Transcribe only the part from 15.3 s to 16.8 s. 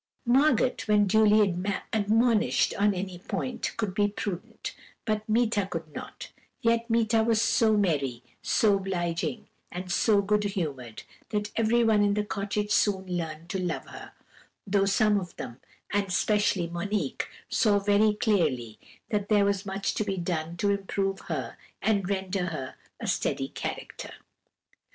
them, and especially